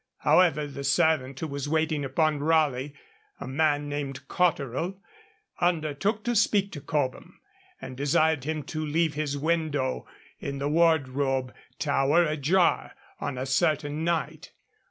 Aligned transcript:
However, 0.21 0.65
the 0.65 0.83
servant 0.83 1.39
who 1.39 1.47
was 1.47 1.69
waiting 1.69 2.03
upon 2.03 2.39
Raleigh, 2.39 2.95
a 3.39 3.47
man 3.47 3.87
named 3.87 4.27
Cotterell, 4.27 4.99
undertook 5.59 6.23
to 6.23 6.35
speak 6.35 6.71
to 6.71 6.81
Cobham, 6.81 7.39
and 7.79 7.95
desired 7.95 8.43
him 8.43 8.63
to 8.63 8.83
leave 8.83 9.13
his 9.13 9.37
window 9.37 10.07
in 10.39 10.57
the 10.57 10.69
Wardrobe 10.69 11.53
Tower 11.77 12.23
ajar 12.23 12.93
on 13.19 13.37
a 13.37 13.45
certain 13.45 14.03
night. 14.03 14.53